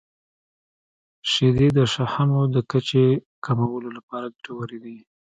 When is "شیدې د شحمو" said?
1.31-2.41